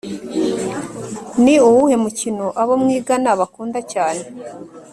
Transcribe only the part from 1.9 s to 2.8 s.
mukino abo